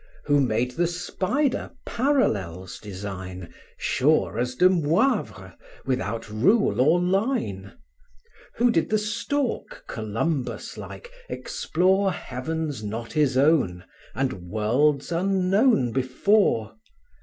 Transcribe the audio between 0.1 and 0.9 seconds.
Who made the